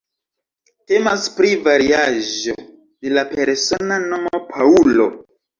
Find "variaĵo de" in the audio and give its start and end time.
1.67-3.13